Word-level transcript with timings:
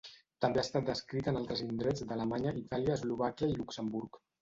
També 0.45 0.61
ha 0.61 0.63
estat 0.67 0.87
descrita 0.87 1.31
en 1.33 1.37
altres 1.43 1.63
indrets 1.67 2.07
d'Alemanya, 2.09 2.57
Itàlia, 2.65 2.99
Eslovàquia 3.01 3.55
i 3.55 3.63
Luxemburg. 3.63 4.25